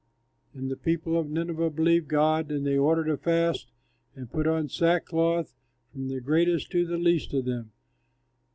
[0.55, 3.71] And the people of Nineveh believed God; and they ordered a fast
[4.15, 5.53] and put on sackcloth,
[5.91, 7.71] from the greatest to the least of them.